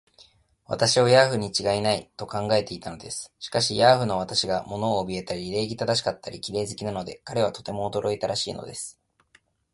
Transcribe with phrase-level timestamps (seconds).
[0.65, 3.31] 私をヤーフにちがいない、と考えていたのです。
[3.37, 8.99] しかし、ヤーフの私が物をおぼえたり、礼儀正しかったり、綺麗好きなので、彼はとても驚いたらしいのです。